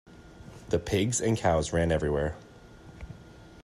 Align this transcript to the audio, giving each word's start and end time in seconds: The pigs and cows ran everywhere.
The 0.69 0.79
pigs 0.79 1.21
and 1.21 1.37
cows 1.37 1.73
ran 1.73 1.91
everywhere. 1.91 2.35